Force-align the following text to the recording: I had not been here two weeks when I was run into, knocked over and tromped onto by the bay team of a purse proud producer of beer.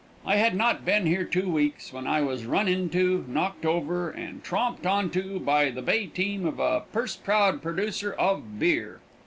I 0.25 0.37
had 0.37 0.55
not 0.55 0.83
been 0.83 1.05
here 1.05 1.23
two 1.23 1.47
weeks 1.47 1.93
when 1.93 2.07
I 2.07 2.21
was 2.21 2.47
run 2.47 2.67
into, 2.67 3.23
knocked 3.27 3.67
over 3.67 4.09
and 4.09 4.43
tromped 4.43 4.87
onto 4.87 5.37
by 5.39 5.69
the 5.69 5.83
bay 5.83 6.07
team 6.07 6.47
of 6.47 6.59
a 6.59 6.81
purse 6.91 7.15
proud 7.15 7.61
producer 7.61 8.11
of 8.13 8.57
beer. 8.57 8.99